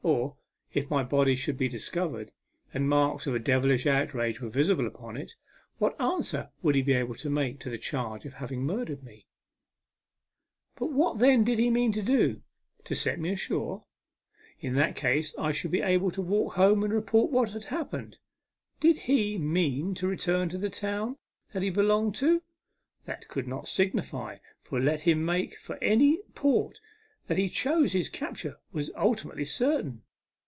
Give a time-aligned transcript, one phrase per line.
[0.03, 0.35] Or,
[0.73, 2.31] if my body should be discovered,
[2.73, 5.35] and marks of a devilish outrage were visible upon it,
[5.77, 9.27] what answer would he be able to make to the charge of having murdered me?
[10.75, 12.41] But what then did he mean to do?
[12.85, 13.83] To set me ashore?
[14.59, 18.17] In that case I should be able to walk home and report what had happened.
[18.79, 21.17] Did he mean to return to the town
[21.53, 22.41] that he belonged to?
[23.05, 26.79] That could not signify, for let him make for any port
[27.27, 30.01] that he chose his capture was ultimately certain.